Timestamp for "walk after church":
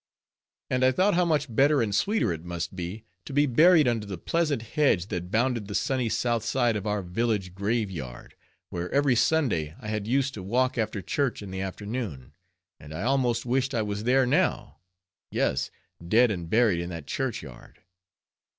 10.41-11.43